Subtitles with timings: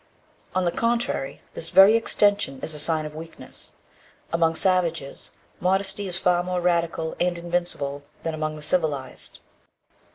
[0.55, 3.71] On the contrary, this very extension is a sign of weakness.
[4.33, 9.41] Among savages, modesty is far more radical and invincible than among the civilized.